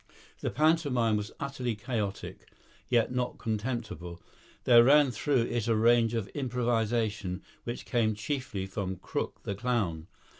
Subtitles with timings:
[0.39, 2.49] The pantomime was utterly chaotic,
[2.89, 4.19] yet not contemptible;
[4.63, 10.07] there ran through it a rage of improvisation which came chiefly from Crook the clown.